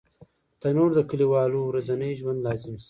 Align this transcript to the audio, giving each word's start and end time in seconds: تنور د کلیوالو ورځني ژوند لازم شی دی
تنور 0.61 0.89
د 0.95 0.99
کلیوالو 1.09 1.59
ورځني 1.65 2.11
ژوند 2.19 2.39
لازم 2.45 2.73
شی 2.73 2.73
دی 2.73 2.79